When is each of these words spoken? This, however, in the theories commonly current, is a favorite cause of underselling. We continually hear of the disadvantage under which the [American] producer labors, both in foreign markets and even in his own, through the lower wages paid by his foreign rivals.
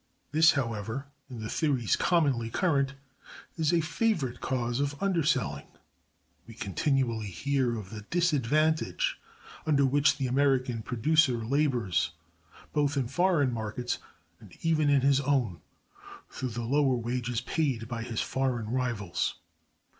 This, 0.31 0.53
however, 0.53 1.05
in 1.29 1.41
the 1.41 1.47
theories 1.51 1.95
commonly 1.95 2.49
current, 2.49 2.95
is 3.55 3.71
a 3.71 3.81
favorite 3.81 4.41
cause 4.41 4.79
of 4.79 4.95
underselling. 4.99 5.67
We 6.47 6.55
continually 6.55 7.27
hear 7.27 7.77
of 7.77 7.91
the 7.91 8.01
disadvantage 8.09 9.19
under 9.63 9.85
which 9.85 10.17
the 10.17 10.25
[American] 10.25 10.81
producer 10.81 11.45
labors, 11.45 12.13
both 12.73 12.97
in 12.97 13.09
foreign 13.09 13.53
markets 13.53 13.99
and 14.39 14.57
even 14.63 14.89
in 14.89 15.01
his 15.01 15.19
own, 15.21 15.61
through 16.31 16.49
the 16.49 16.63
lower 16.63 16.95
wages 16.95 17.39
paid 17.41 17.87
by 17.87 18.01
his 18.01 18.21
foreign 18.21 18.71
rivals. 18.71 19.35